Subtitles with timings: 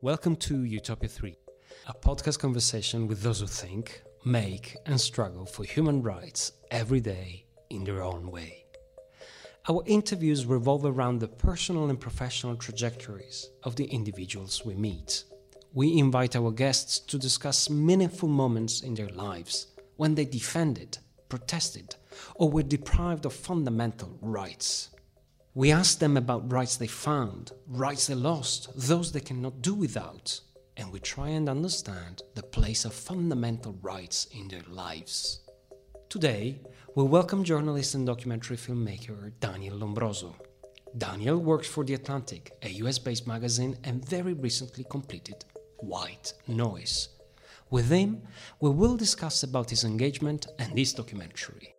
[0.00, 1.36] Welcome to Utopia 3,
[1.88, 7.46] a podcast conversation with those who think, make, and struggle for human rights every day
[7.68, 8.64] in their own way.
[9.68, 15.24] Our interviews revolve around the personal and professional trajectories of the individuals we meet.
[15.74, 21.96] We invite our guests to discuss meaningful moments in their lives when they defended, protested,
[22.36, 24.90] or were deprived of fundamental rights.
[25.58, 30.38] We ask them about rights they found, rights they lost, those they cannot do without,
[30.76, 35.40] and we try and understand the place of fundamental rights in their lives.
[36.10, 36.60] Today,
[36.94, 40.36] we welcome journalist and documentary filmmaker Daniel Lombroso.
[40.96, 45.44] Daniel works for The Atlantic, a US based magazine, and very recently completed
[45.78, 47.08] White Noise.
[47.68, 48.22] With him,
[48.60, 51.74] we will discuss about his engagement and this documentary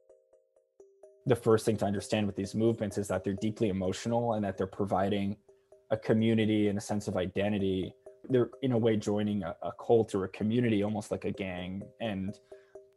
[1.26, 4.58] the first thing to understand with these movements is that they're deeply emotional and that
[4.58, 5.36] they're providing
[5.92, 7.94] a community and a sense of identity.
[8.30, 11.84] They're in a way joining a, a cult or a community, almost like a gang.
[12.00, 12.36] And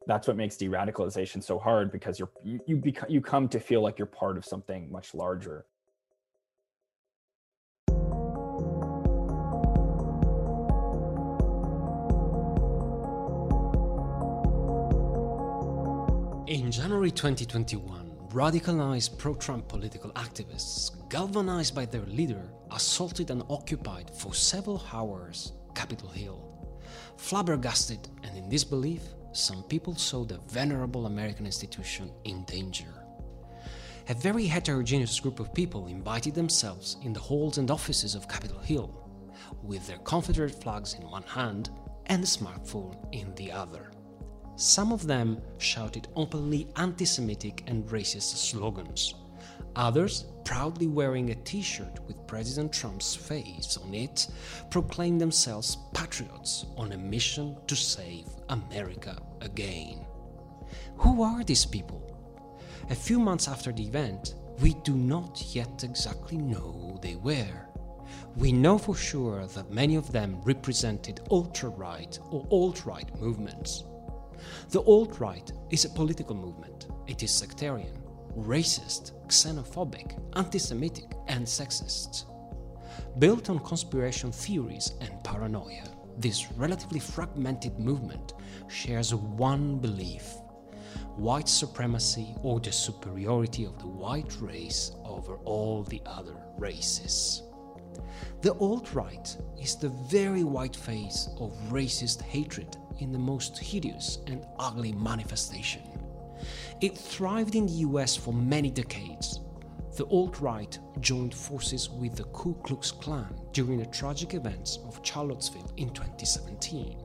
[0.07, 3.83] that's what makes de-radicalization so hard because you're you, you become you come to feel
[3.83, 5.65] like you're part of something much larger.
[16.49, 24.11] In January 2021, radicalized pro Trump political activists, galvanized by their leader, assaulted and occupied
[24.17, 26.49] for several hours Capitol Hill.
[27.17, 32.93] Flabbergasted and in disbelief, some people saw the venerable American institution in danger.
[34.09, 38.59] A very heterogeneous group of people invited themselves in the halls and offices of Capitol
[38.59, 38.93] Hill,
[39.63, 41.71] with their Confederate flags in one hand
[42.07, 43.91] and a smartphone in the other.
[44.57, 49.15] Some of them shouted openly anti Semitic and racist slogans.
[49.77, 54.27] Others, proudly wearing a t shirt with President Trump's face on it,
[54.71, 60.05] proclaimed themselves patriots on a mission to save America again.
[60.97, 62.03] Who are these people?
[62.91, 67.69] A few months after the event, we do not yet exactly know who they were.
[68.37, 73.85] We know for sure that many of them represented ultra right or alt right movements.
[74.71, 76.87] The alt right is a political movement.
[77.07, 77.99] It is sectarian,
[78.37, 82.25] racist, xenophobic, anti Semitic, and sexist.
[83.19, 85.85] Built on conspiration theories and paranoia,
[86.19, 88.35] this relatively fragmented movement
[88.69, 90.35] shares one belief
[91.17, 97.43] white supremacy or the superiority of the white race over all the other races.
[98.41, 104.19] The alt right is the very white face of racist hatred in the most hideous
[104.27, 105.83] and ugly manifestation.
[106.81, 109.41] It thrived in the US for many decades.
[109.97, 115.01] The alt right joined forces with the Ku Klux Klan during the tragic events of
[115.03, 116.97] Charlottesville in 2017.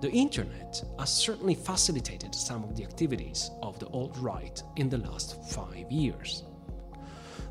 [0.00, 4.98] The internet has certainly facilitated some of the activities of the alt right in the
[4.98, 6.44] last five years.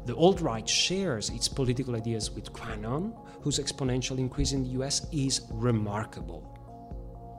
[0.05, 5.05] The alt right shares its political ideas with QAnon, whose exponential increase in the US
[5.11, 6.56] is remarkable.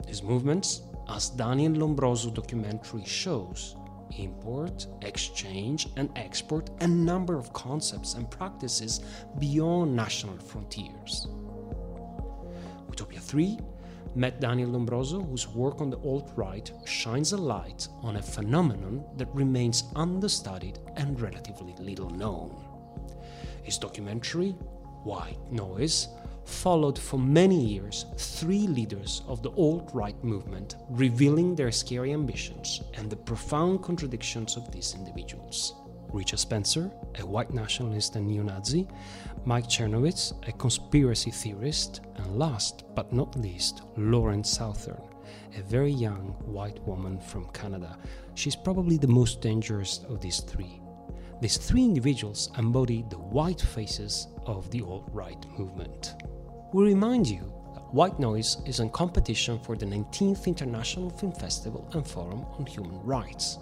[0.09, 3.75] These movements, as Daniel Lombroso documentary shows,
[4.17, 9.01] import, exchange, and export a number of concepts and practices
[9.37, 11.27] beyond national frontiers.
[12.89, 13.59] Utopia 3
[14.15, 19.05] met Daniel Lombroso, whose work on the alt right shines a light on a phenomenon
[19.15, 22.49] that remains understudied and relatively little known.
[23.61, 24.53] His documentary,
[25.03, 26.07] White Noise,
[26.49, 32.81] followed for many years three leaders of the alt right movement, revealing their scary ambitions
[32.95, 35.75] and the profound contradictions of these individuals.
[36.11, 38.87] Richard Spencer, a white nationalist and neo Nazi,
[39.45, 45.01] Mike Cernovich, a conspiracy theorist, and last but not least, Lauren Southern,
[45.55, 47.97] a very young white woman from Canada.
[48.33, 50.81] She's probably the most dangerous of these three.
[51.41, 56.15] These three individuals embody the white faces of the alt right movement.
[56.71, 61.89] We remind you that White Noise is in competition for the 19th International Film Festival
[61.93, 63.57] and Forum on Human Rights.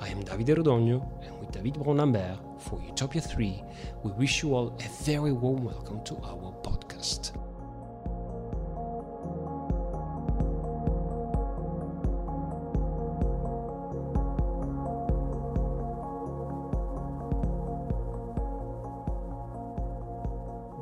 [0.00, 3.62] I am Davide Rodogno, and with David Brun-Lambert for Utopia 3,
[4.02, 7.30] we wish you all a very warm welcome to our podcast.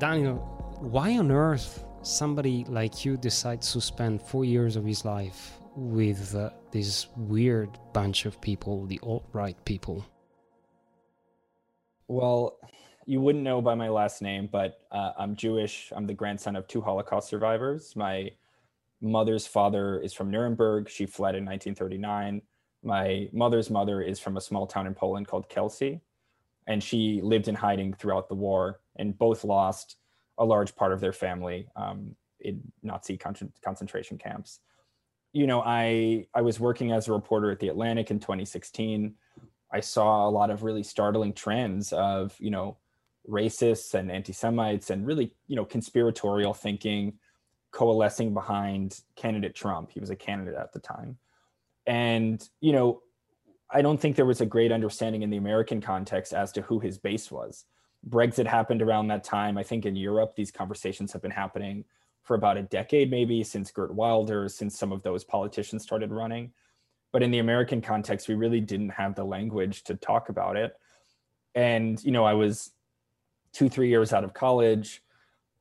[0.01, 0.52] Daniel,
[0.93, 6.35] why on earth somebody like you decides to spend four years of his life with
[6.35, 10.05] uh, this weird bunch of people, the alt right people?
[12.09, 12.59] Well,
[13.07, 15.91] you wouldn't know by my last name, but uh, I'm Jewish.
[15.97, 17.97] I'm the grandson of two Holocaust survivors.
[17.97, 18.31] My
[19.01, 20.91] mother's father is from Nuremberg.
[20.91, 22.43] She fled in 1939.
[22.83, 26.03] My mother's mother is from a small town in Poland called Kielce,
[26.67, 28.81] and she lived in hiding throughout the war.
[28.97, 29.97] And both lost
[30.43, 34.61] a large part of their family um, in Nazi con- concentration camps.
[35.33, 39.15] You know, I I was working as a reporter at the Atlantic in 2016.
[39.73, 42.77] I saw a lot of really startling trends of you know
[43.29, 47.15] racists and anti-Semites and really you know conspiratorial thinking
[47.71, 49.91] coalescing behind candidate Trump.
[49.91, 51.19] He was a candidate at the time.
[51.87, 53.03] And, you know,
[53.71, 56.79] I don't think there was a great understanding in the American context as to who
[56.79, 57.65] his base was.
[58.09, 59.57] Brexit happened around that time.
[59.57, 61.85] I think in Europe, these conversations have been happening
[62.23, 66.53] for about a decade, maybe since Geert Wilders, since some of those politicians started running.
[67.13, 70.75] But in the American context, we really didn't have the language to talk about it.
[71.55, 72.71] And, you know, I was
[73.53, 75.03] two, three years out of college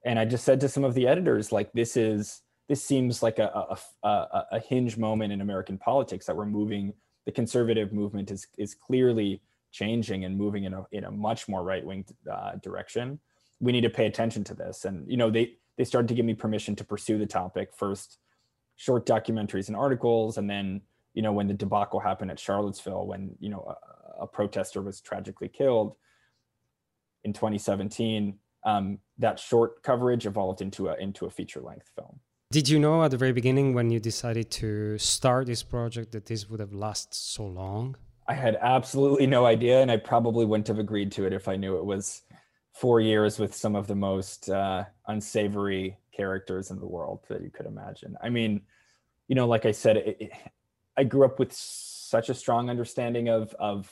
[0.04, 3.38] and I just said to some of the editors, like, this is this seems like
[3.38, 6.94] a, a, a, a hinge moment in American politics that we're moving.
[7.26, 9.42] The conservative movement is is clearly
[9.72, 13.20] changing and moving in a in a much more right wing uh, direction.
[13.60, 16.26] We need to pay attention to this, and you know they they started to give
[16.26, 18.18] me permission to pursue the topic first,
[18.76, 20.82] short documentaries and articles, and then
[21.14, 23.76] you know when the debacle happened at Charlottesville, when you know
[24.20, 25.96] a, a protester was tragically killed
[27.24, 32.20] in 2017 um, that short coverage evolved into a into a feature length film.
[32.52, 36.26] Did you know at the very beginning when you decided to start this project that
[36.26, 37.96] this would have lasted so long?
[38.28, 41.56] I had absolutely no idea, and I probably wouldn't have agreed to it if I
[41.56, 42.22] knew it was
[42.74, 47.50] four years with some of the most uh, unsavory characters in the world that you
[47.50, 48.18] could imagine.
[48.22, 48.62] I mean,
[49.28, 50.32] you know, like I said, it, it,
[50.98, 53.92] I grew up with such a strong understanding of of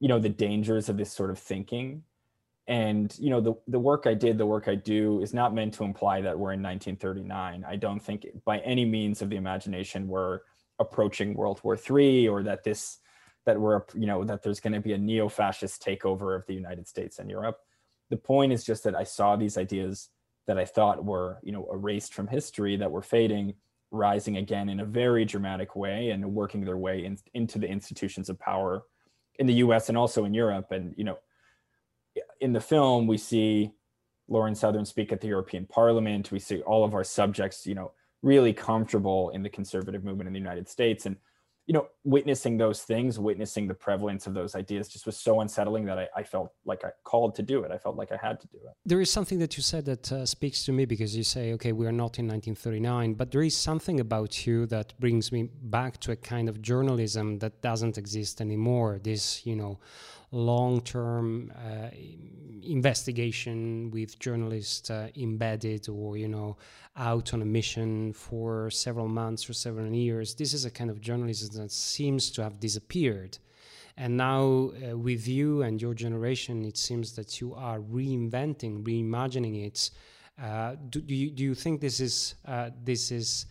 [0.00, 2.02] you know the dangers of this sort of thinking
[2.66, 5.74] and you know the the work I did, the work I do, is not meant
[5.74, 7.64] to imply that we're in 1939.
[7.66, 10.40] I don't think by any means of the imagination we're
[10.78, 12.98] approaching World War III or that this
[13.46, 16.88] that we're you know that there's going to be a neo-fascist takeover of the United
[16.88, 17.58] States and Europe.
[18.10, 20.10] The point is just that I saw these ideas
[20.46, 23.54] that I thought were you know erased from history that were fading,
[23.90, 28.28] rising again in a very dramatic way and working their way in, into the institutions
[28.28, 28.84] of power
[29.38, 29.88] in the U.S.
[29.88, 30.70] and also in Europe.
[30.70, 31.18] And you know
[32.40, 33.72] in the film, we see
[34.28, 36.30] Lauren Southern speak at the European Parliament.
[36.30, 37.92] We see all of our subjects, you know,
[38.22, 41.06] really comfortable in the conservative movement in the United States.
[41.06, 41.16] And,
[41.66, 45.86] you know, witnessing those things, witnessing the prevalence of those ideas just was so unsettling
[45.86, 47.70] that I, I felt like I called to do it.
[47.70, 48.74] I felt like I had to do it.
[48.84, 51.72] There is something that you said that uh, speaks to me because you say, okay,
[51.72, 55.98] we are not in 1939, but there is something about you that brings me back
[56.00, 59.00] to a kind of journalism that doesn't exist anymore.
[59.02, 59.78] This, you know,
[60.32, 61.88] long-term uh,
[62.66, 66.56] investigation with journalists uh, embedded or you know
[66.96, 71.00] out on a mission for several months or several years this is a kind of
[71.00, 73.38] journalism that seems to have disappeared
[73.96, 79.66] and now uh, with you and your generation it seems that you are reinventing reimagining
[79.66, 79.90] it
[80.42, 83.46] uh, do, do, you, do you think this is uh, this is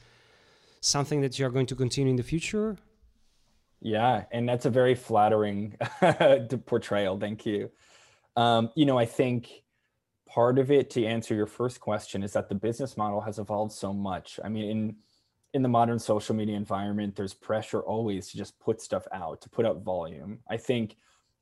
[0.82, 2.78] something that you are going to continue in the future
[3.84, 5.76] yeah, and that's a very flattering
[6.66, 7.20] portrayal.
[7.20, 7.70] Thank you.
[8.36, 9.64] Um, you know, I think
[10.28, 13.74] part of it to answer your first question is that the business model has evolved
[13.74, 14.40] so much.
[14.44, 14.96] I mean, in
[15.54, 19.50] in the modern social media environment, there's pressure always to just put stuff out, to
[19.50, 20.40] put up volume.
[20.50, 20.98] I think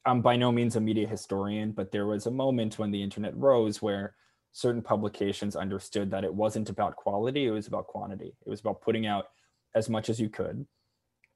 [0.05, 3.37] I'm by no means a media historian, but there was a moment when the internet
[3.37, 4.15] rose where
[4.51, 8.35] certain publications understood that it wasn't about quality, it was about quantity.
[8.45, 9.27] It was about putting out
[9.75, 10.65] as much as you could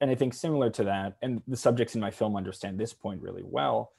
[0.01, 3.21] and I think similar to that, and the subjects in my film understand this point
[3.21, 3.91] really well,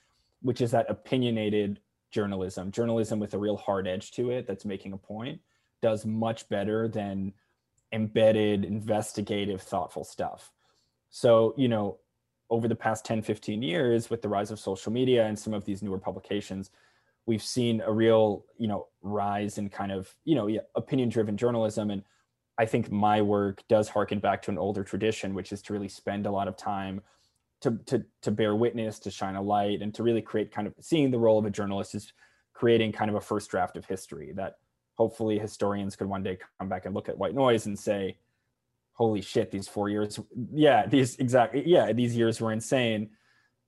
[0.47, 1.81] which is that opinionated
[2.13, 5.41] journalism, journalism with a real hard edge to it that's making a point,
[5.83, 7.33] does much better than
[7.93, 10.53] embedded, investigative, thoughtful stuff.
[11.11, 11.99] So, you know,
[12.49, 15.65] over the past 10, 15 years, with the rise of social media and some of
[15.65, 16.71] these newer publications,
[17.27, 21.91] we've seen a real, you know, rise in kind of, you know, opinion driven journalism.
[21.91, 22.05] And
[22.57, 25.89] I think my work does harken back to an older tradition, which is to really
[25.89, 27.03] spend a lot of time
[27.67, 30.75] to, to, to bear witness, to shine a light, and to really create kind of
[30.81, 32.13] seeing the role of a journalist is
[32.53, 34.59] creating kind of a first draft of history that
[34.95, 38.17] hopefully historians could one day come back and look at white noise and say,
[38.93, 40.19] holy shit, these four years,
[40.53, 43.11] yeah, these exactly, yeah, these years were insane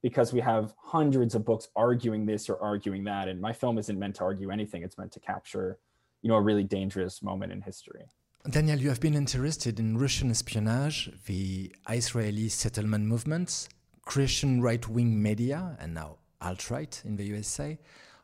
[0.01, 3.29] because we have hundreds of books arguing this or arguing that.
[3.29, 4.85] And my film isn't meant to argue anything.
[4.85, 5.79] It's meant to capture,
[6.23, 8.05] you know, a really dangerous moment in history.
[8.49, 13.69] Daniel, you have been interested in Russian espionage, the Israeli settlement movements,
[14.09, 17.79] Christian right wing media, and now alt right in the USA.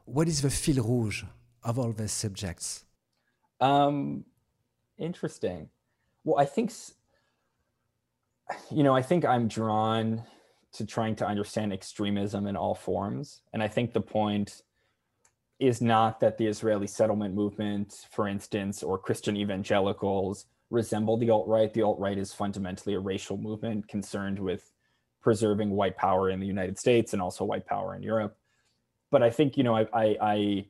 [0.06, 1.24] What is the fil rouge
[1.62, 2.86] of all these subjects?
[3.60, 4.24] Um,
[4.96, 5.68] interesting.
[6.24, 6.72] Well, I think,
[8.70, 10.22] you know, I think I'm drawn
[10.72, 13.42] to trying to understand extremism in all forms.
[13.52, 14.62] And I think the point
[15.58, 21.46] is not that the Israeli settlement movement, for instance, or Christian evangelicals resemble the alt
[21.46, 21.72] right.
[21.74, 24.73] The alt right is fundamentally a racial movement concerned with
[25.24, 28.36] preserving white power in the United States and also white power in Europe.
[29.10, 30.66] But I think, you know, I, I, I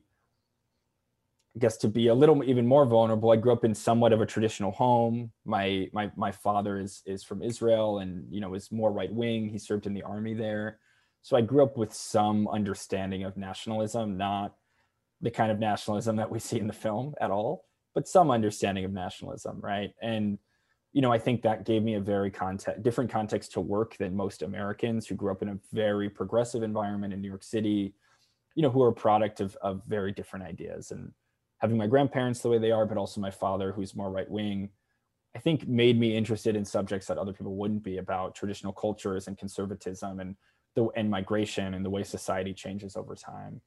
[1.59, 4.25] guess to be a little even more vulnerable, I grew up in somewhat of a
[4.25, 5.31] traditional home.
[5.45, 9.49] My my my father is is from Israel and you know is more right wing.
[9.49, 10.79] He served in the army there.
[11.21, 14.55] So I grew up with some understanding of nationalism, not
[15.21, 18.85] the kind of nationalism that we see in the film at all, but some understanding
[18.85, 19.91] of nationalism, right?
[20.01, 20.37] And
[20.95, 24.15] you know, I think that gave me a very context, different context to work than
[24.15, 27.93] most Americans who grew up in a very progressive environment in New York City,
[28.55, 30.91] you know, who are a product of, of very different ideas.
[30.91, 31.11] And
[31.57, 34.69] having my grandparents the way they are, but also my father, who's more right wing,
[35.35, 39.27] I think made me interested in subjects that other people wouldn't be about traditional cultures
[39.27, 40.37] and conservatism and
[40.75, 43.59] the and migration and the way society changes over time.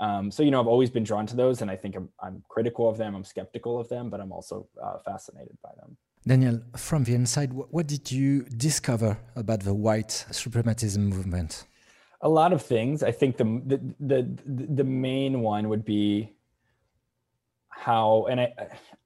[0.00, 2.42] Um, so you know, I've always been drawn to those, and I think I'm, I'm
[2.48, 3.14] critical of them.
[3.14, 5.96] I'm skeptical of them, but I'm also uh, fascinated by them.
[6.26, 11.66] Daniel, from the inside, what did you discover about the white supremacism movement?
[12.22, 13.04] A lot of things.
[13.04, 13.44] I think the
[14.00, 16.32] the the, the main one would be
[17.68, 18.52] how, and I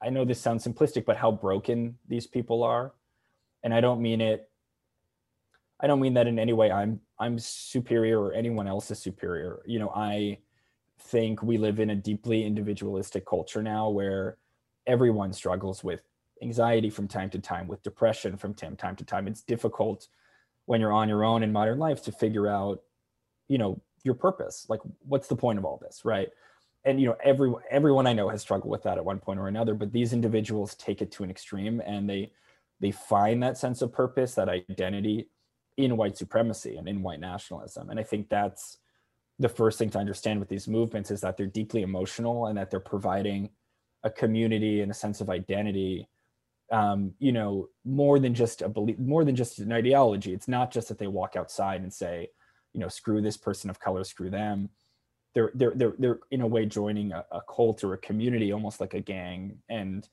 [0.00, 2.94] I know this sounds simplistic, but how broken these people are,
[3.62, 4.48] and I don't mean it.
[5.80, 6.70] I don't mean that in any way.
[6.70, 9.60] I'm I'm superior or anyone else is superior.
[9.66, 10.38] You know, I
[11.00, 14.38] think we live in a deeply individualistic culture now where
[14.86, 16.02] everyone struggles with
[16.42, 19.26] anxiety from time to time, with depression from time, time to time.
[19.26, 20.08] It's difficult
[20.66, 22.82] when you're on your own in modern life to figure out,
[23.48, 24.66] you know, your purpose.
[24.68, 26.28] Like, what's the point of all this, right?
[26.84, 29.48] And you know, every everyone I know has struggled with that at one point or
[29.48, 29.74] another.
[29.74, 32.32] But these individuals take it to an extreme, and they
[32.80, 35.28] they find that sense of purpose, that identity,
[35.76, 37.90] in white supremacy and in white nationalism.
[37.90, 38.78] And I think that's
[39.38, 42.70] the first thing to understand with these movements is that they're deeply emotional and that
[42.70, 43.50] they're providing
[44.02, 46.08] a community and a sense of identity
[46.70, 50.32] um, you know, more than just a belief, more than just an ideology.
[50.32, 52.28] It's not just that they walk outside and say,
[52.72, 54.70] you know, screw this person of color, screw them.
[55.34, 58.80] They're they're they're they're in a way joining a, a cult or a community, almost
[58.80, 60.08] like a gang, and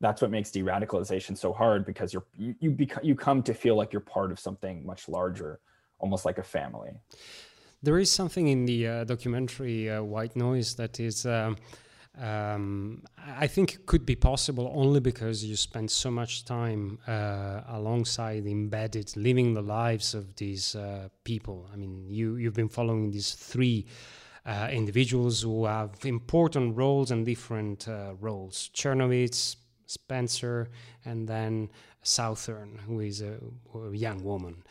[0.00, 3.76] that's what makes de-radicalization so hard because you're you you become you come to feel
[3.76, 5.60] like you're part of something much larger,
[5.98, 6.90] almost like a family.
[7.82, 11.26] There is something in the uh, documentary uh, White Noise that is.
[11.26, 11.56] Um,
[12.20, 13.02] um,
[13.36, 18.46] I think it could be possible only because you spend so much time uh, alongside
[18.46, 21.68] embedded, living the lives of these uh, people.
[21.72, 23.86] I mean, you you've been following these three
[24.44, 29.56] uh, individuals who have important roles and different uh, roles: Cernovich,
[29.86, 30.70] Spencer,
[31.04, 31.70] and then
[32.02, 33.38] Southern, who is a,
[33.74, 34.64] a young woman.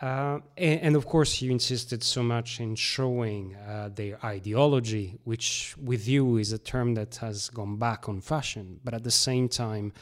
[0.00, 5.74] Uh, and, and, of course, you insisted so much in showing uh, their ideology, which
[5.76, 8.78] with you is a term that has gone back on fashion.
[8.84, 9.92] But at the same time,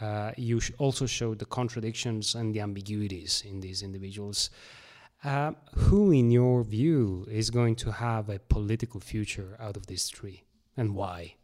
[0.00, 4.50] uh, you also showed the contradictions and the ambiguities in these individuals.
[5.24, 10.06] Uh, who, in your view, is going to have a political future out of these
[10.08, 10.44] three,
[10.76, 11.34] and why?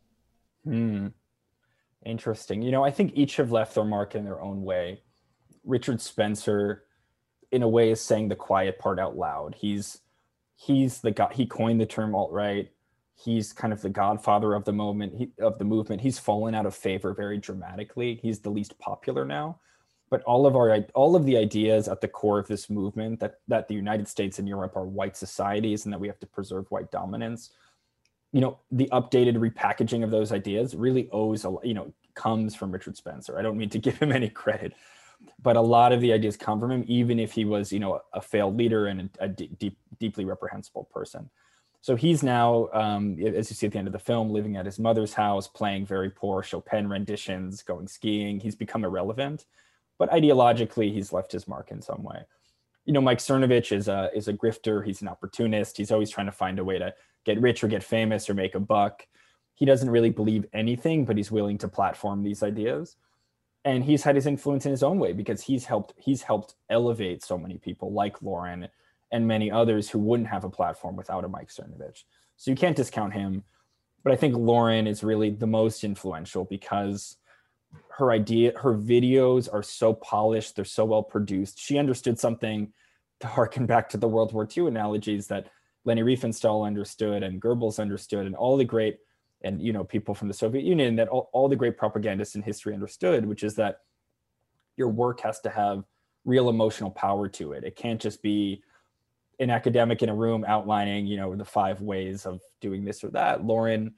[0.64, 1.08] Hmm.
[2.06, 2.62] Interesting.
[2.62, 5.02] You know, I think each have left their mark in their own way.
[5.64, 6.85] Richard Spencer
[7.52, 9.54] in a way is saying the quiet part out loud.
[9.54, 10.00] He's
[10.56, 12.70] he's the guy he coined the term alt right.
[13.14, 16.02] He's kind of the godfather of the moment he, of the movement.
[16.02, 18.18] He's fallen out of favor very dramatically.
[18.22, 19.60] He's the least popular now.
[20.10, 23.40] But all of our all of the ideas at the core of this movement that
[23.48, 26.70] that the United States and Europe are white societies and that we have to preserve
[26.70, 27.50] white dominance.
[28.32, 32.70] You know, the updated repackaging of those ideas really owes a you know comes from
[32.70, 33.38] Richard Spencer.
[33.38, 34.74] I don't mean to give him any credit
[35.40, 38.00] but a lot of the ideas come from him, even if he was, you know,
[38.12, 41.30] a failed leader and a, deep, deeply reprehensible person.
[41.80, 44.66] So he's now, um, as you see at the end of the film, living at
[44.66, 48.40] his mother's house, playing very poor Chopin renditions, going skiing.
[48.40, 49.46] He's become irrelevant,
[49.98, 52.24] but ideologically, he's left his mark in some way.
[52.86, 54.84] You know, Mike Cernovich is a is a grifter.
[54.84, 55.76] He's an opportunist.
[55.76, 56.94] He's always trying to find a way to
[57.24, 59.06] get rich or get famous or make a buck.
[59.54, 62.96] He doesn't really believe anything, but he's willing to platform these ideas
[63.66, 67.22] and he's had his influence in his own way because he's helped he's helped elevate
[67.22, 68.68] so many people like Lauren
[69.12, 72.04] and many others who wouldn't have a platform without a Mike Cernovich.
[72.36, 73.42] So you can't discount him.
[74.02, 77.16] But I think Lauren is really the most influential because
[77.98, 81.58] her idea, her videos are so polished, they're so well produced.
[81.58, 82.72] She understood something
[83.20, 85.48] to harken back to the World War II analogies that
[85.84, 88.98] Leni Riefenstahl understood and Goebbels understood and all the great
[89.46, 92.42] and you know people from the Soviet Union that all, all the great propagandists in
[92.42, 93.80] history understood, which is that
[94.76, 95.84] your work has to have
[96.24, 97.64] real emotional power to it.
[97.64, 98.62] It can't just be
[99.38, 103.10] an academic in a room outlining, you know, the five ways of doing this or
[103.10, 103.44] that.
[103.44, 103.94] Lauren,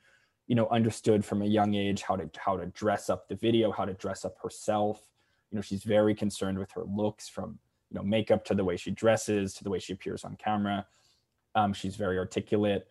[0.47, 3.73] you know, understood from a young age how to how to dress up the video,
[3.73, 5.01] how to dress up herself.
[5.51, 7.59] You know, she's very concerned with her looks from
[7.91, 10.87] you know makeup to the way she dresses to the way she appears on camera.
[11.55, 12.87] Um, she's very articulate,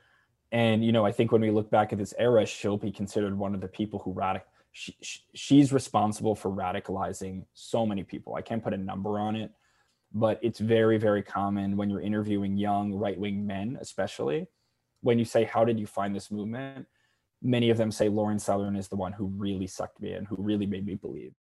[0.51, 3.37] and you know, I think when we look back at this era, she'll be considered
[3.37, 4.95] one of the people who radic- she,
[5.33, 8.35] she's responsible for radicalizing so many people.
[8.35, 9.51] I can't put a number on it,
[10.13, 14.47] but it's very, very common when you're interviewing young right wing men, especially
[15.01, 16.85] when you say, How did you find this movement?
[17.41, 20.37] Many of them say Lauren Southern is the one who really sucked me in, who
[20.39, 21.33] really made me believe.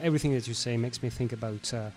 [0.00, 1.90] Everything that you say makes me think about uh,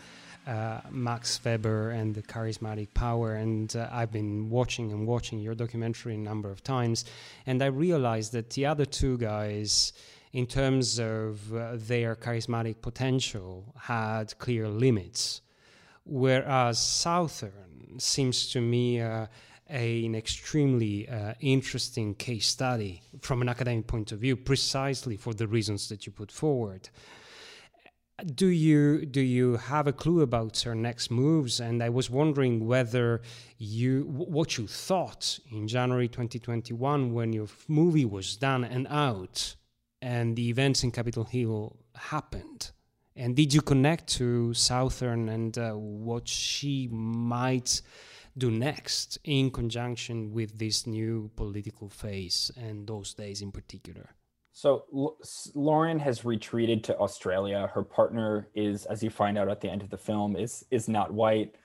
[0.48, 3.36] uh, Max Weber and the charismatic power.
[3.36, 7.06] And uh, I've been watching and watching your documentary a number of times,
[7.46, 9.94] and I realized that the other two guys,
[10.34, 15.42] in terms of uh, their charismatic potential, had clear limits,
[16.06, 19.02] whereas Southern seems to me.
[19.02, 19.28] Uh,
[19.74, 25.34] a, an extremely uh, interesting case study from an academic point of view, precisely for
[25.34, 26.90] the reasons that you put forward
[28.24, 31.60] do you do you have a clue about her next moves?
[31.60, 33.22] And i was wondering whether
[33.58, 39.56] you what you thought in january 2021 when your movie was done and out
[40.02, 42.72] and the events in capitol hill happened.
[43.16, 47.82] And did you connect to southern and uh, what she might
[48.38, 54.16] do next in conjunction with this new political phase and those days in particular
[54.54, 55.16] so
[55.56, 57.70] Lauren has retreated to Australia.
[57.74, 60.90] Her partner is, as you find out at the end of the film, is is
[60.90, 61.56] not white,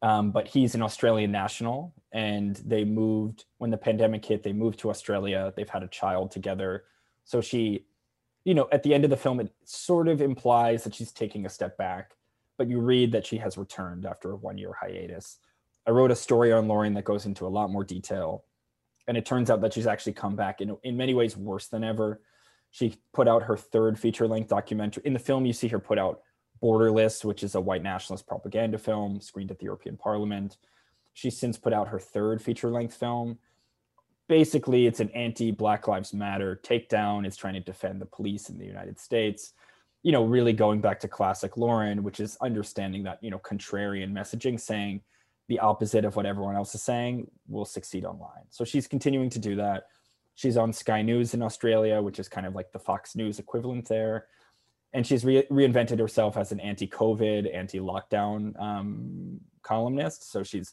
[0.00, 1.94] um, but he's an Australian national.
[2.12, 4.42] And they moved when the pandemic hit.
[4.42, 5.52] They moved to Australia.
[5.56, 6.84] They've had a child together.
[7.24, 7.84] So she,
[8.44, 11.44] you know, at the end of the film, it sort of implies that she's taking
[11.44, 12.12] a step back,
[12.56, 15.38] but you read that she has returned after a one year hiatus.
[15.86, 18.44] I wrote a story on Lauren that goes into a lot more detail
[19.08, 21.84] and it turns out that she's actually come back in in many ways worse than
[21.84, 22.20] ever.
[22.70, 25.02] She put out her third feature length documentary.
[25.04, 26.22] In the film, you see her put out
[26.62, 30.56] Borderless, which is a white nationalist propaganda film screened at the European Parliament.
[31.12, 33.38] She's since put out her third feature length film.
[34.28, 37.26] Basically, it's an anti Black Lives Matter takedown.
[37.26, 39.52] It's trying to defend the police in the United States.
[40.02, 44.12] You know, really going back to classic Lauren, which is understanding that, you know, contrarian
[44.12, 45.02] messaging, saying,
[45.52, 48.46] the opposite of what everyone else is saying will succeed online.
[48.48, 49.84] So she's continuing to do that.
[50.34, 53.86] She's on Sky News in Australia, which is kind of like the Fox News equivalent
[53.86, 54.28] there.
[54.94, 60.32] And she's re- reinvented herself as an anti COVID, anti lockdown um, columnist.
[60.32, 60.72] So she's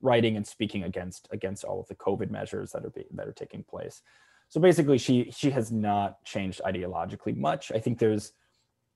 [0.00, 3.32] writing and speaking against against all of the COVID measures that are be, that are
[3.32, 4.00] taking place.
[4.48, 7.72] So basically, she she has not changed ideologically much.
[7.72, 8.32] I think there's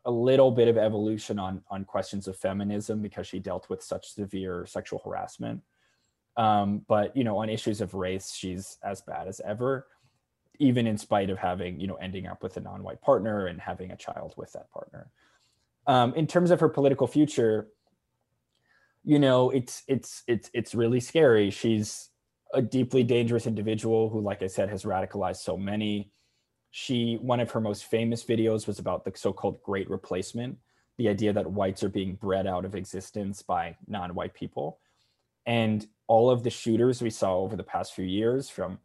[0.08, 4.14] a little bit of evolution on on questions of feminism because she dealt with such
[4.14, 5.60] severe sexual harassment.
[6.38, 9.86] Um, but you know, on issues of race, she's as bad as ever,
[10.58, 13.90] even in spite of having you know ending up with a non-white partner and having
[13.90, 15.10] a child with that partner.
[15.86, 17.68] Um, in terms of her political future,
[19.04, 21.50] you know, it's it's it's it's really scary.
[21.50, 22.08] She's
[22.54, 26.12] a deeply dangerous individual who, like I said, has radicalized so many
[26.78, 30.56] she one of her most famous videos was about the so-called great replacement
[30.96, 34.78] the idea that whites are being bred out of existence by non-white people.
[35.46, 38.78] And all of the shooters we saw over the past few years from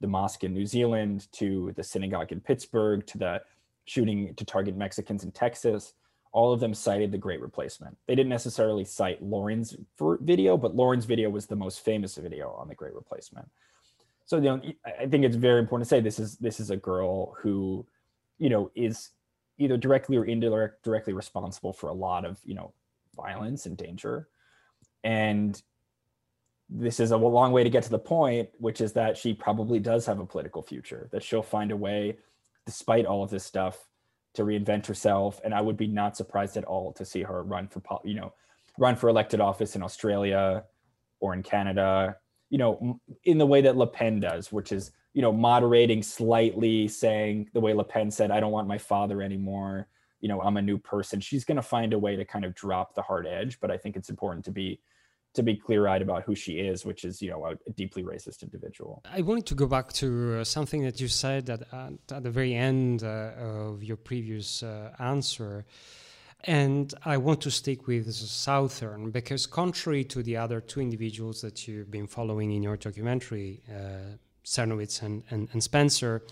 [0.00, 3.42] the mosque in new zealand to the synagogue in pittsburgh to the
[3.86, 5.94] shooting to target mexicans in texas
[6.32, 7.96] all of them cited the great replacement.
[8.06, 9.74] They didn't necessarily cite lauren's
[10.20, 13.48] video but lauren's video was the most famous video on the great replacement
[14.28, 16.76] so you know i think it's very important to say this is this is a
[16.76, 17.84] girl who
[18.38, 19.10] you know is
[19.58, 22.72] either directly or indirect directly responsible for a lot of you know
[23.18, 24.28] violence and danger.
[25.04, 25.60] And
[26.70, 29.78] this is a long way to get to the point which is that she probably
[29.78, 32.18] does have a political future that she'll find a way
[32.66, 33.88] despite all of this stuff
[34.34, 35.40] to reinvent herself.
[35.44, 38.32] And i would be not surprised at all to see her run for you know
[38.78, 40.64] run for elected office in australia
[41.20, 42.16] or in canada
[42.50, 46.88] you know, in the way that Le Pen does, which is, you know, moderating slightly,
[46.88, 49.88] saying the way Le Pen said, I don't want my father anymore.
[50.20, 51.20] You know, I'm a new person.
[51.20, 53.60] She's going to find a way to kind of drop the hard edge.
[53.60, 54.80] But I think it's important to be
[55.34, 59.02] to be clear-eyed about who she is, which is you know a, deeply racist individual.
[59.04, 61.62] I wanted to go back to uh, something that you said at,
[62.10, 65.66] at the very end uh, of your previous uh, answer.
[66.44, 71.66] And I want to stick with Southern because, contrary to the other two individuals that
[71.66, 76.22] you've been following in your documentary, uh, Cernovich and, and, and Spencer,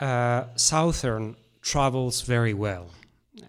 [0.00, 2.90] uh, Southern travels very well.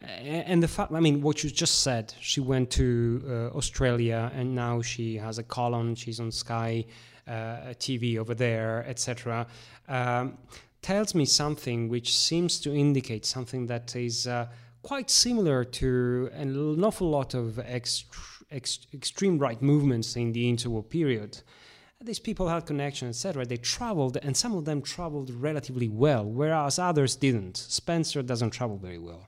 [0.02, 4.56] And the fact i mean what you just said she went to uh, australia and
[4.56, 6.86] now she has a column she's on sky
[7.28, 9.46] uh, tv over there etc
[9.90, 10.38] um,
[10.82, 14.48] tells me something which seems to indicate something that is uh,
[14.84, 18.06] quite similar to an awful lot of ext-
[18.52, 21.42] ext- extreme right movements in the interwar period
[22.04, 23.46] these people had connections, etc.
[23.46, 27.58] They traveled, and some of them traveled relatively well, whereas others didn't.
[27.58, 29.28] Spencer doesn't travel very well.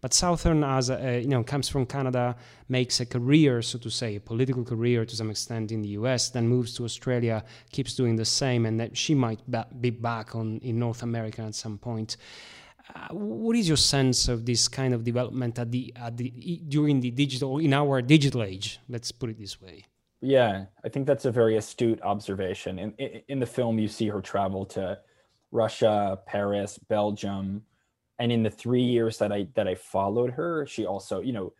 [0.00, 2.36] But Southern, as a, you know, comes from Canada,
[2.68, 6.28] makes a career, so to say, a political career to some extent in the U.S.,
[6.30, 10.34] then moves to Australia, keeps doing the same, and that she might ba- be back
[10.34, 12.16] on in North America at some point.
[12.94, 16.30] Uh, what is your sense of this kind of development at the, at the
[16.68, 18.78] during the digital in our digital age?
[18.88, 19.84] Let's put it this way.
[20.20, 22.78] Yeah, I think that's a very astute observation.
[22.78, 22.92] In,
[23.28, 24.98] in, the film, you see her travel to
[25.50, 27.62] Russia, Paris, Belgium,
[28.18, 31.52] and in the three years that I that I followed her, she also, you know,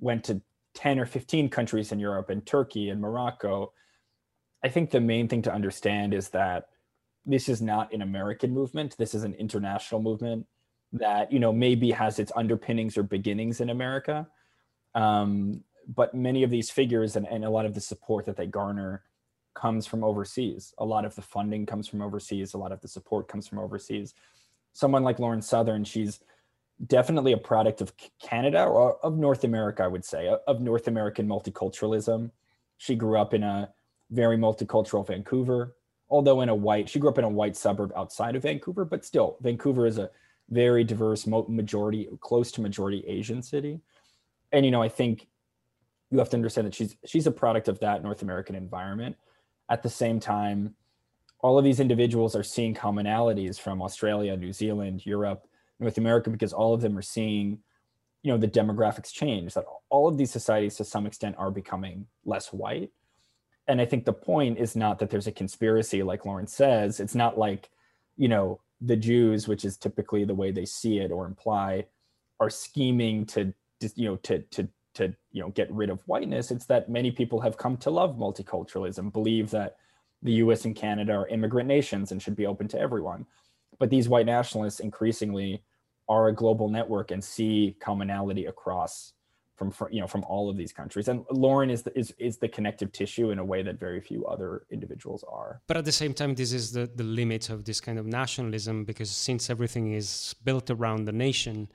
[0.00, 0.40] went to
[0.74, 3.72] 10 or 15 countries in Europe and Turkey and Morocco.
[4.64, 6.68] I think the main thing to understand is that
[7.26, 8.96] this is not an American movement.
[8.96, 10.46] This is an international movement
[10.92, 14.26] that, you know, maybe has its underpinnings or beginnings in America.
[14.94, 15.62] Um,
[15.94, 19.02] but many of these figures and, and a lot of the support that they garner
[19.54, 20.74] comes from overseas.
[20.78, 22.54] A lot of the funding comes from overseas.
[22.54, 24.14] A lot of the support comes from overseas.
[24.72, 26.20] Someone like Lauren Southern, she's
[26.86, 31.26] definitely a product of Canada or of North America, I would say, of North American
[31.26, 32.30] multiculturalism.
[32.76, 33.70] She grew up in a
[34.10, 35.74] very multicultural Vancouver,
[36.08, 39.04] although in a white, she grew up in a white suburb outside of Vancouver, but
[39.04, 40.10] still, Vancouver is a
[40.50, 43.80] very diverse, majority, close to majority Asian city.
[44.52, 45.26] And, you know, I think
[46.10, 49.16] you have to understand that she's she's a product of that North American environment.
[49.68, 50.74] At the same time,
[51.40, 55.46] all of these individuals are seeing commonalities from Australia, New Zealand, Europe,
[55.78, 57.58] North America, because all of them are seeing,
[58.22, 59.52] you know, the demographics change.
[59.52, 62.90] That all of these societies, to some extent, are becoming less white.
[63.66, 67.00] And I think the point is not that there's a conspiracy, like Lauren says.
[67.00, 67.68] It's not like,
[68.16, 71.86] you know, the Jews, which is typically the way they see it or imply,
[72.40, 73.52] are scheming to,
[73.94, 77.40] you know, to to to you know get rid of whiteness it's that many people
[77.40, 79.76] have come to love multiculturalism believe that
[80.22, 83.26] the US and Canada are immigrant nations and should be open to everyone.
[83.78, 85.62] But these white nationalists increasingly
[86.08, 89.12] are a global network and see commonality across
[89.58, 92.48] from, you know from all of these countries and lauren is the, is is the
[92.48, 96.14] connective tissue in a way that very few other individuals are but at the same
[96.14, 100.34] time this is the the limit of this kind of nationalism because since everything is
[100.44, 101.68] built around the nation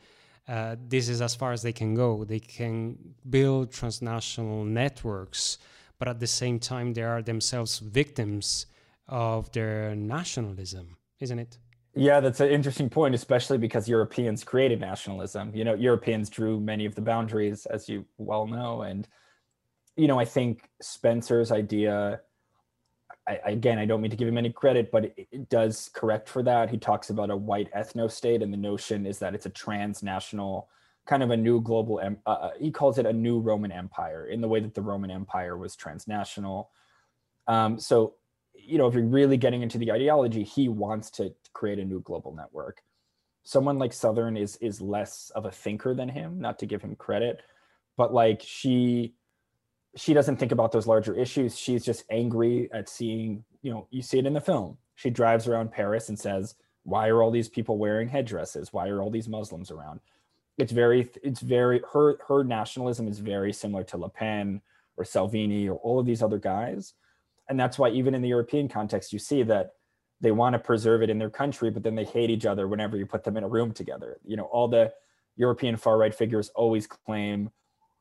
[0.48, 2.24] uh, this is as far as they can go.
[2.26, 2.98] They can
[3.30, 5.58] build transnational networks,
[6.00, 8.66] but at the same time, they are themselves victims
[9.08, 11.58] of their nationalism, isn't it?
[11.96, 15.56] Yeah, that's an interesting point, especially because Europeans created nationalism.
[15.56, 18.82] You know, Europeans drew many of the boundaries, as you well know.
[18.82, 19.08] And,
[19.96, 22.22] you know, I think Spencer's idea
[23.28, 26.28] I, again, I don't mean to give him any credit, but it, it, does correct
[26.28, 26.70] for that.
[26.70, 30.68] He talks about a white ethno state, and the notion is that it's a transnational
[31.06, 32.02] kind of a new global.
[32.26, 35.12] Uh, uh, he calls it a new Roman Empire in the way that the Roman
[35.12, 36.72] Empire was transnational.
[37.48, 38.16] Um, so,
[38.66, 42.02] you know, if you're really getting into the ideology, he wants to create a new
[42.02, 42.82] global network.
[43.44, 46.96] Someone like Southern is is less of a thinker than him, not to give him
[46.96, 47.42] credit,
[47.98, 49.14] but like she
[49.96, 51.58] she doesn't think about those larger issues.
[51.58, 54.78] She's just angry at seeing, you know, you see it in the film.
[54.96, 58.74] She drives around Paris and says, "Why are all these people wearing headdresses?
[58.74, 60.00] Why are all these Muslims around?"
[60.58, 64.62] It's very, it's very her her nationalism is very similar to Le Pen
[64.98, 66.94] or Salvini or all of these other guys,
[67.50, 69.72] and that's why even in the European context, you see that
[70.22, 72.98] they want to preserve it in their country, but then they hate each other whenever
[72.98, 74.20] you put them in a room together.
[74.24, 74.94] You know, all the
[75.36, 77.50] European far right figures always claim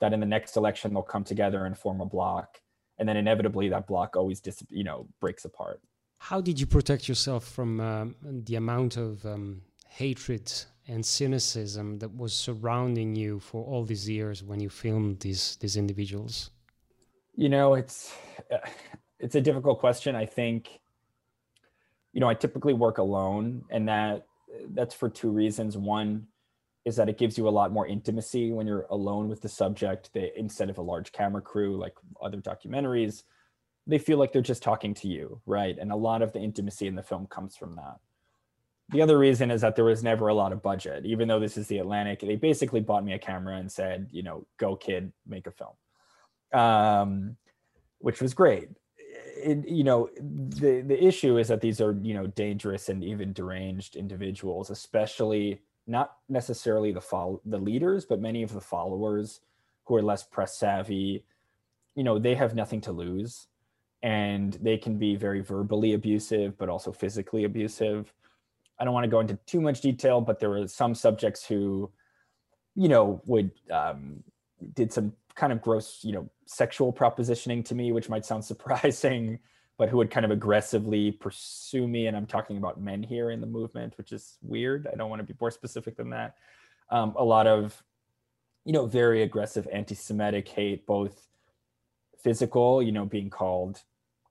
[0.03, 2.61] that in the next election they'll come together and form a block
[2.99, 5.81] and then inevitably that block always dis- you know breaks apart
[6.19, 10.53] how did you protect yourself from um, the amount of um, hatred
[10.89, 15.77] and cynicism that was surrounding you for all these years when you filmed these these
[15.77, 16.51] individuals
[17.35, 18.13] you know it's
[19.23, 20.81] it's a difficult question i think
[22.13, 24.27] you know i typically work alone and that
[24.75, 26.27] that's for two reasons one
[26.85, 30.11] is that it gives you a lot more intimacy when you're alone with the subject.
[30.13, 33.23] They instead of a large camera crew like other documentaries,
[33.87, 35.77] they feel like they're just talking to you, right?
[35.79, 37.99] And a lot of the intimacy in the film comes from that.
[38.89, 41.07] The other reason is that there was never a lot of budget.
[41.07, 44.23] Even though this is the Atlantic, they basically bought me a camera and said, you
[44.23, 47.37] know, go kid, make a film, um,
[47.99, 48.69] which was great.
[49.43, 53.33] It, you know, the the issue is that these are you know dangerous and even
[53.33, 59.41] deranged individuals, especially not necessarily the follow the leaders, but many of the followers
[59.85, 61.25] who are less press savvy.
[61.95, 63.49] You know, they have nothing to lose,
[64.03, 68.13] and they can be very verbally abusive, but also physically abusive
[68.83, 71.89] I don't want to go into too much detail, but there were some subjects who,
[72.75, 74.25] you know, would um,
[74.75, 79.39] did some kind of gross, you know, sexual propositioning to me, which might sound surprising,
[79.79, 82.07] but who would kind of aggressively pursue me.
[82.07, 84.87] And I'm talking about men here in the movement, which is weird.
[84.93, 86.37] I don't want to be more specific than that.
[86.91, 87.83] Um, a lot of,
[88.65, 91.29] you know, very aggressive anti-Semitic hate, both
[92.23, 93.83] physical, you know, being called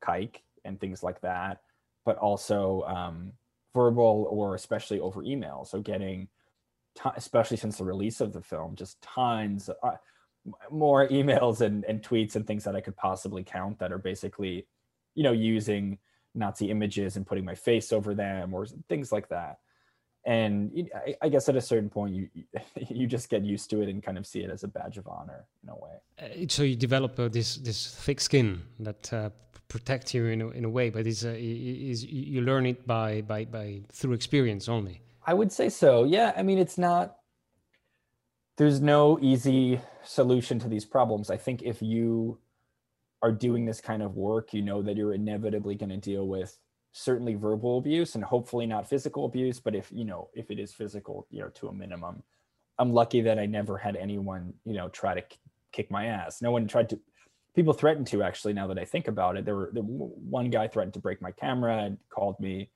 [0.01, 1.61] kike and things like that,
[2.05, 3.33] but also um,
[3.73, 5.65] verbal or especially over email.
[5.65, 6.27] So getting,
[6.95, 9.95] t- especially since the release of the film, just tons uh,
[10.69, 14.67] more emails and, and tweets and things that I could possibly count that are basically,
[15.15, 15.97] you know, using
[16.33, 19.59] Nazi images and putting my face over them or things like that.
[20.23, 22.29] And I, I guess at a certain point, you
[22.89, 25.07] you just get used to it and kind of see it as a badge of
[25.07, 25.95] honor in a way.
[26.21, 29.31] Uh, so you develop uh, this this thick skin that uh,
[29.71, 33.21] protect you in a, in a way, but it's, uh, is you learn it by,
[33.21, 35.01] by, by through experience only.
[35.25, 36.03] I would say so.
[36.03, 36.33] Yeah.
[36.35, 37.15] I mean, it's not,
[38.61, 41.31] there's no easy solution to these problems.
[41.31, 42.37] I think if you
[43.23, 46.59] are doing this kind of work, you know that you're inevitably going to deal with
[46.91, 49.59] certainly verbal abuse and hopefully not physical abuse.
[49.59, 52.21] But if, you know, if it is physical, you know, to a minimum,
[52.77, 55.23] I'm lucky that I never had anyone, you know, try to
[55.71, 56.39] kick my ass.
[56.39, 56.99] No one tried to
[57.55, 60.93] people threatened to actually now that i think about it there were one guy threatened
[60.93, 62.69] to break my camera and called me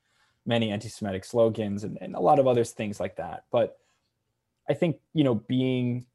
[0.46, 3.78] many anti-semitic slogans and, and a lot of other things like that but
[4.70, 6.06] i think you know being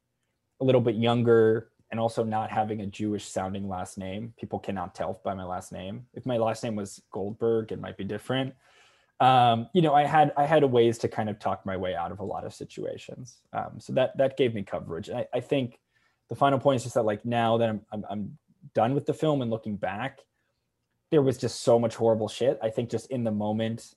[0.59, 4.95] a little bit younger and also not having a jewish sounding last name people cannot
[4.95, 8.53] tell by my last name if my last name was goldberg it might be different
[9.19, 11.95] um, you know i had i had a ways to kind of talk my way
[11.95, 15.27] out of a lot of situations um, so that that gave me coverage and I,
[15.33, 15.79] I think
[16.31, 18.37] the final point is just that like now that I'm, I'm, I'm
[18.73, 20.19] done with the film and looking back,
[21.11, 22.57] there was just so much horrible shit.
[22.63, 23.95] I think just in the moment,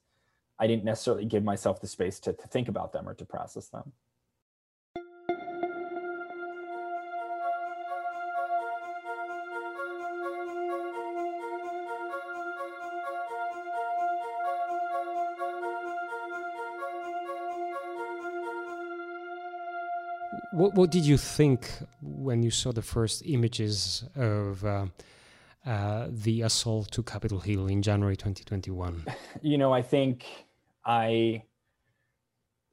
[0.59, 3.69] I didn't necessarily give myself the space to, to think about them or to process
[3.69, 3.93] them.
[20.64, 24.87] What, what did you think when you saw the first images of uh,
[25.66, 29.05] uh, the assault to Capitol Hill in January 2021?
[29.42, 30.24] You know, I think
[30.87, 31.42] I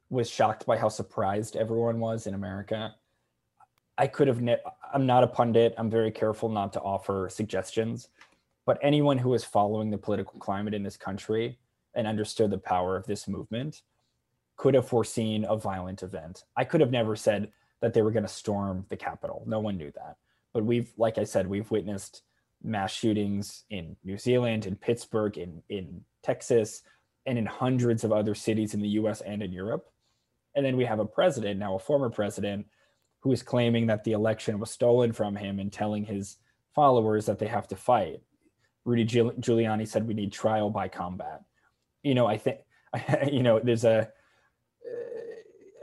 [0.10, 2.96] was shocked by how surprised everyone was in America.
[3.98, 5.76] I could have, ne- I'm not a pundit.
[5.78, 8.08] I'm very careful not to offer suggestions.
[8.66, 11.60] But anyone who was following the political climate in this country
[11.94, 13.82] and understood the power of this movement
[14.56, 16.46] could have foreseen a violent event.
[16.56, 17.52] I could have never said,
[17.82, 19.44] that they were going to storm the Capitol.
[19.46, 20.18] No one knew that.
[20.54, 22.24] But we've, like I said, we've witnessed
[22.64, 26.84] mass shootings in New Zealand, in Pittsburgh, in, in Texas,
[27.26, 29.90] and in hundreds of other cities in the US and in Europe.
[30.56, 32.68] And then we have a president, now a former president,
[33.22, 36.38] who is claiming that the election was stolen from him and telling his
[36.74, 38.22] followers that they have to fight.
[38.84, 41.42] Rudy Giuliani said we need trial by combat.
[42.04, 42.60] You know, I think,
[43.32, 44.10] you know, there's a,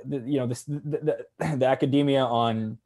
[0.08, 2.78] the, you know this the, the, the, academia on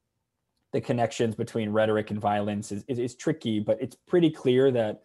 [0.72, 5.02] the connections between rhetoric and violence is, is, is tricky but it's pretty clear that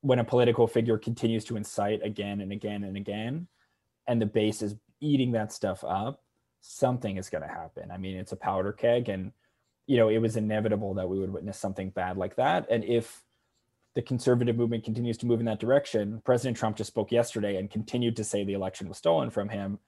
[0.00, 3.46] when a political figure continues to incite again and again and again
[4.06, 6.22] and the base is eating that stuff up
[6.62, 7.90] something is going to happen.
[7.90, 9.32] I mean it's a powder keg and
[9.86, 12.66] you know it was inevitable that we would witness something bad like that.
[12.70, 13.22] And if
[13.94, 17.70] the conservative movement continues to move in that direction president trump just spoke yesterday and
[17.70, 19.78] continued to say the election was stolen from him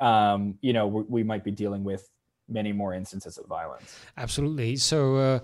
[0.00, 2.08] um, you know, we, we, might be dealing with
[2.48, 3.98] many more instances of violence.
[4.16, 4.76] Absolutely.
[4.76, 5.38] So, uh,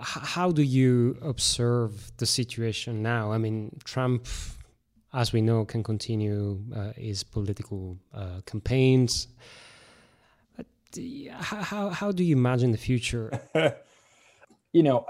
[0.00, 3.32] how do you observe the situation now?
[3.32, 4.26] I mean, Trump,
[5.12, 9.28] as we know, can continue uh, his political uh, campaigns.
[11.30, 13.40] How, how do you imagine the future?
[14.72, 15.06] you know,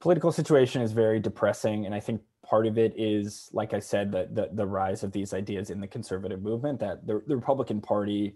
[0.00, 4.10] political situation is very depressing, and I think part of it is, like I said,
[4.10, 7.80] the, the, the rise of these ideas in the conservative movement that the, the Republican
[7.80, 8.34] Party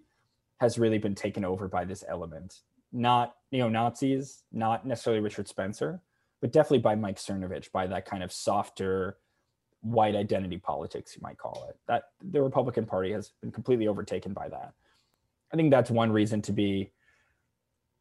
[0.61, 2.61] has really been taken over by this element.
[2.93, 6.01] Not neo Nazis, not necessarily Richard Spencer,
[6.41, 9.19] but definitely by Mike Cernovich, by that kind of softer
[9.81, 11.77] white identity politics, you might call it.
[11.89, 14.75] That the Republican Party has been completely overtaken by that.
[15.53, 16.93] I think that's one reason to be,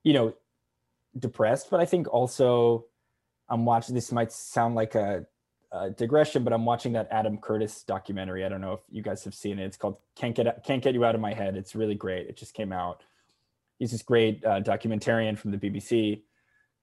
[0.03, 0.35] you know,
[1.17, 1.69] depressed.
[1.71, 2.85] But I think also
[3.49, 3.95] um, I'm watching.
[3.95, 5.25] This might sound like a,
[5.73, 8.45] a digression, but I'm watching that Adam Curtis documentary.
[8.45, 9.65] I don't know if you guys have seen it.
[9.65, 12.27] It's called "Can't Get Can't Get You Out of My Head." It's really great.
[12.27, 13.03] It just came out.
[13.79, 16.21] He's this great uh, documentarian from the BBC,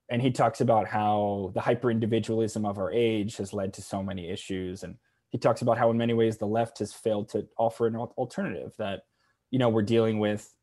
[0.09, 4.03] and he talks about how the hyper individualism of our age has led to so
[4.03, 4.97] many issues and
[5.31, 8.73] he talks about how in many ways the left has failed to offer an alternative
[8.77, 9.03] that
[9.49, 10.53] you know we're dealing with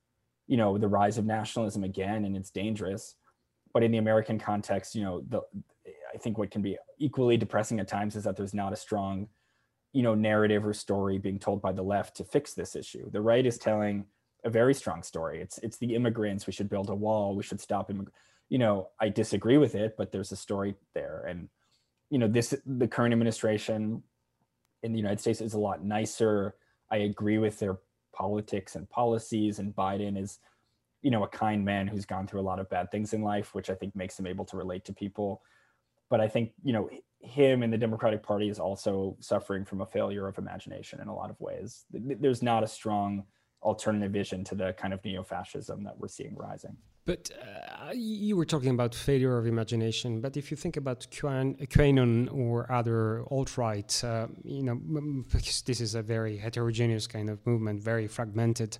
[0.47, 3.17] you know the rise of nationalism again and it's dangerous
[3.73, 5.41] but in the american context you know the
[6.15, 9.29] i think what can be equally depressing at times is that there's not a strong
[9.93, 13.21] you know narrative or story being told by the left to fix this issue the
[13.21, 14.05] right is telling
[14.45, 17.61] a very strong story it's it's the immigrants we should build a wall we should
[17.61, 18.09] stop immig-
[18.49, 21.49] you know i disagree with it but there's a story there and
[22.11, 24.03] you know this the current administration
[24.83, 26.55] in the United States is a lot nicer.
[26.91, 27.79] I agree with their
[28.15, 30.39] politics and policies, and Biden is,
[31.03, 33.55] you know, a kind man who's gone through a lot of bad things in life,
[33.55, 35.43] which I think makes him able to relate to people.
[36.11, 36.89] But I think, you know,
[37.21, 41.15] him and the Democratic Party is also suffering from a failure of imagination in a
[41.15, 41.85] lot of ways.
[41.91, 43.25] There's not a strong
[43.63, 46.77] alternative vision to the kind of neo-fascism that we're seeing rising.
[47.05, 50.21] But uh, you were talking about failure of imagination.
[50.21, 54.77] But if you think about QAnon or other alt-right, uh, you know,
[55.33, 58.79] because this is a very heterogeneous kind of movement, very fragmented.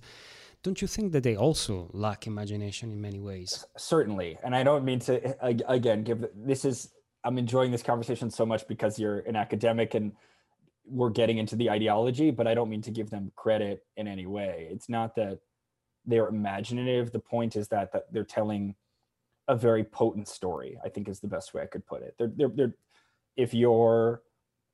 [0.61, 3.65] Don't you think that they also lack imagination in many ways?
[3.77, 5.35] Certainly, and I don't mean to
[5.67, 6.89] again give this is.
[7.23, 10.13] I'm enjoying this conversation so much because you're an academic and
[10.85, 14.25] we're getting into the ideology, but I don't mean to give them credit in any
[14.25, 14.67] way.
[14.71, 15.39] It's not that
[16.05, 17.11] they're imaginative.
[17.11, 18.75] The point is that, that they're telling
[19.47, 22.15] a very potent story, I think is the best way I could put it.
[22.17, 22.73] They're, they're, they're,
[23.35, 24.21] if you're,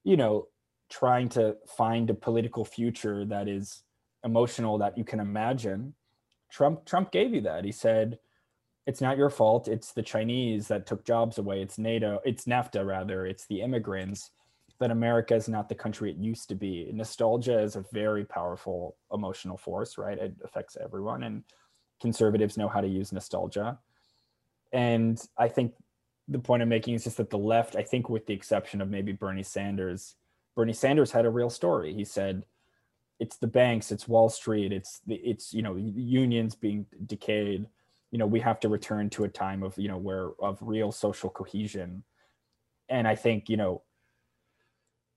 [0.03, 0.47] you know,
[0.89, 3.84] trying to find a political future that is
[4.23, 5.93] emotional that you can imagine,
[6.51, 7.65] Trump Trump gave you that.
[7.65, 8.19] He said,
[8.86, 9.67] it's not your fault.
[9.67, 11.62] It's the Chinese that took jobs away.
[11.62, 12.19] It's NATO.
[12.24, 13.26] It's NAFTA rather.
[13.26, 14.32] It's the immigrants
[14.80, 16.89] that America is not the country it used to be.
[16.93, 20.17] Nostalgia is a very powerful emotional force, right?
[20.17, 21.43] It affects everyone, and
[22.02, 23.80] conservatives know how to use nostalgia.
[24.74, 25.74] And I think
[26.28, 28.89] the point I'm making is just that the left, I think, with the exception of
[28.89, 30.15] maybe Bernie Sanders,
[30.56, 31.93] Bernie Sanders had a real story.
[31.93, 32.45] He said,
[33.19, 37.67] "It's the banks, it's Wall Street, it's the, it's you know unions being decayed.
[38.15, 40.91] You know, we have to return to a time of you know where of real
[40.91, 42.04] social cohesion."
[42.88, 43.82] And I think you know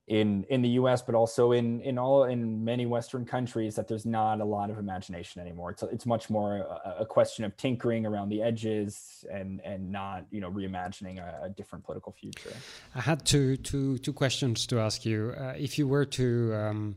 [0.08, 4.06] in in the US but also in in all in many western countries that there's
[4.06, 5.70] not a lot of imagination anymore.
[5.70, 10.24] It's it's much more a, a question of tinkering around the edges and and not
[10.30, 12.54] you know reimagining a, a different political future.
[12.94, 15.34] I had two two two questions to ask you.
[15.38, 16.96] Uh, if you were to um,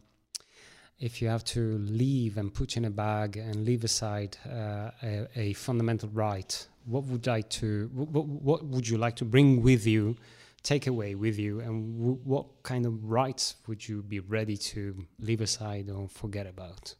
[1.01, 5.27] if you have to leave and put in a bag and leave aside uh, a,
[5.35, 9.85] a, fundamental right what would like to what, what would you like to bring with
[9.85, 10.15] you
[10.63, 15.41] take away with you, and what kind of rights would you be ready to leave
[15.41, 16.95] aside or forget about?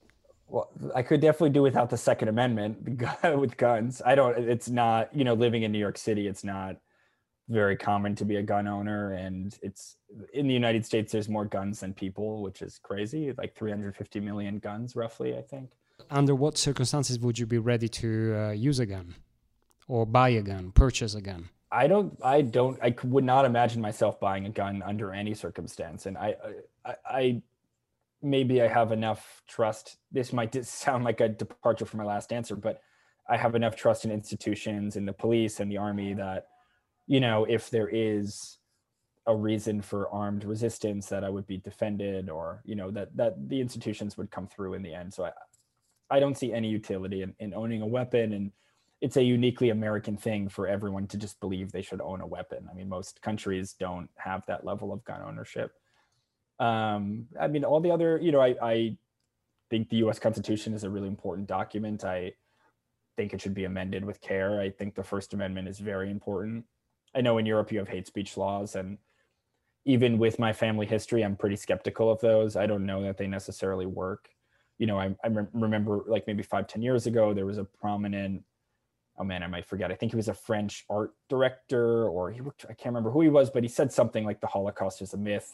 [0.48, 2.78] Well, I could definitely do without the Second Amendment
[3.36, 4.02] with guns.
[4.06, 4.38] I don't.
[4.38, 5.16] It's not.
[5.16, 6.78] You know, living in New York City, it's not
[7.52, 9.98] very common to be a gun owner, and it's
[10.34, 11.12] in the United States.
[11.12, 13.34] There's more guns than people, which is crazy.
[13.38, 15.38] Like 350 million guns, roughly.
[15.38, 15.72] I think.
[16.10, 19.16] Under what circumstances would you be ready to uh, use a gun,
[19.88, 21.50] or buy a gun, purchase a gun?
[21.72, 26.06] I don't, I don't, I would not imagine myself buying a gun under any circumstance.
[26.06, 26.36] And I,
[26.86, 27.42] I, I
[28.22, 29.98] maybe I have enough trust.
[30.12, 32.82] This might sound like a departure from my last answer, but
[33.30, 36.48] I have enough trust in institutions in the police and the army that,
[37.08, 38.58] you know, if there is
[39.28, 43.50] a reason for armed resistance, that I would be defended, or you know, that that
[43.50, 45.14] the institutions would come through in the end.
[45.14, 45.32] So I,
[46.10, 48.52] I don't see any utility in, in owning a weapon and
[49.02, 52.68] it's a uniquely American thing for everyone to just believe they should own a weapon.
[52.70, 55.72] I mean, most countries don't have that level of gun ownership.
[56.60, 58.97] Um, I mean, all the other, you know, I, I
[59.72, 60.20] think the U.S.
[60.20, 62.06] Constitution is a really important document.
[62.06, 62.34] I
[63.18, 64.62] think it should be amended with care.
[64.62, 66.66] I think the First Amendment is very important.
[67.16, 68.97] I know in Europe you have hate speech laws, and
[69.86, 72.55] even with my family history, I'm pretty skeptical of those.
[72.55, 74.30] I don't know that they necessarily work.
[74.78, 78.43] You know, I, I remember like maybe five, ten years ago, there was a prominent
[79.18, 79.91] oh man, I might forget.
[79.91, 83.22] I think he was a French art director, or he worked, I can't remember who
[83.22, 85.51] he was, but he said something like the Holocaust is a myth.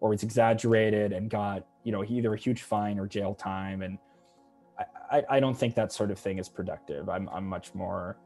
[0.00, 3.98] or it's exaggerated and got you know either a huge fine or jail time and
[5.10, 8.18] I, I don't think that sort of thing is productive i'm, I'm much more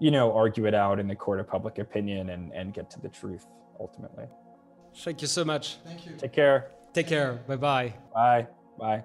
[0.00, 3.00] you know argue it out in the court of public opinion and and get to
[3.00, 3.46] the truth
[3.78, 4.24] ultimately.
[4.96, 5.76] Thank you so much.
[5.84, 6.12] Thank you.
[6.16, 6.72] Take care.
[6.92, 7.34] Take care.
[7.46, 7.94] Bye bye.
[8.12, 8.46] Bye.
[8.78, 9.04] Bye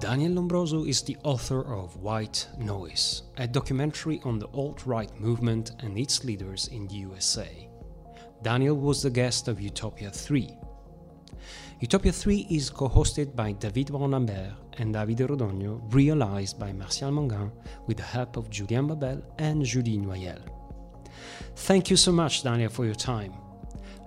[0.00, 5.70] Daniel Lombroso is the author of White Noise, a documentary on the alt right movement
[5.78, 7.68] and its leaders in the USA.
[8.42, 10.54] Daniel was the guest of Utopia 3.
[11.82, 17.50] Utopia 3 is co hosted by David Brun-Lambert and David Rodogno, realized by Martial Mingam
[17.88, 20.44] with the help of Julien Babel and Julie Noyelle.
[21.56, 23.32] Thank you so much, Daniel, for your time.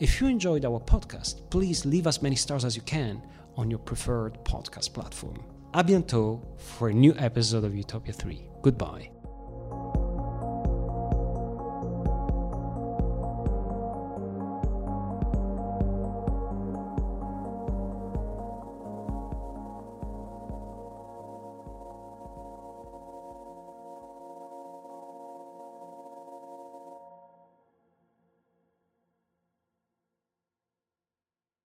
[0.00, 3.22] If you enjoyed our podcast, please leave as many stars as you can
[3.56, 5.42] on your preferred podcast platform.
[5.72, 8.46] A bientôt for a new episode of Utopia 3.
[8.62, 9.13] Goodbye.